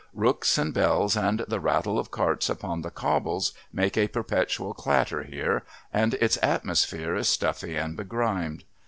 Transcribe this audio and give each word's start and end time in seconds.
Rooks 0.15 0.57
and 0.57 0.73
bells 0.73 1.15
and 1.15 1.41
the 1.47 1.59
rattle 1.59 1.99
of 1.99 2.09
carts 2.09 2.49
upon 2.49 2.81
the 2.81 2.89
cobbles 2.89 3.53
make 3.71 3.95
a 3.99 4.07
perpetual 4.07 4.73
clatter 4.73 5.21
here, 5.21 5.61
and 5.93 6.15
its 6.15 6.39
atmosphere 6.41 7.13
is 7.15 7.29
stuffy 7.29 7.75
and 7.75 7.95
begrimed. 7.95 8.63